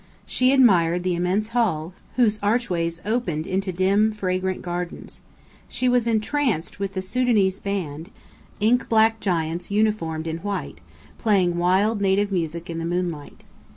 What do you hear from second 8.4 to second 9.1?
ink